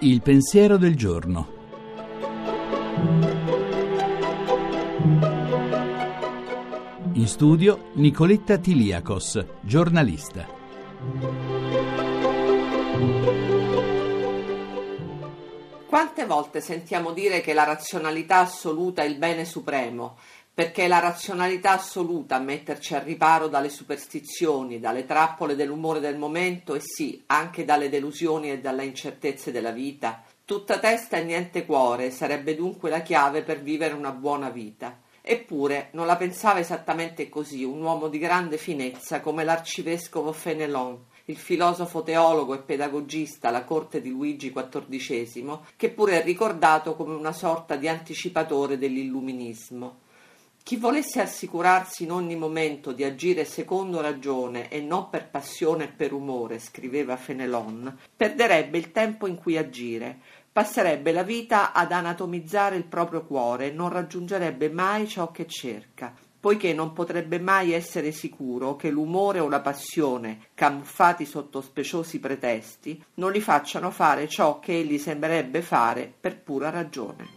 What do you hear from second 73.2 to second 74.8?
gli facciano fare ciò che